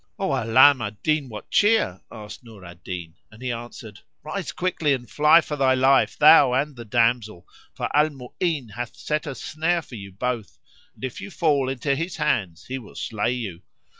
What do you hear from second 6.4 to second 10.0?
and the damsel; for Al Mu'ín hath set a snare for